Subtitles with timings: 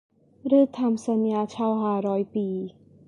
[0.45, 2.47] หรือทำสัญญาเช่าห้าร้อยปี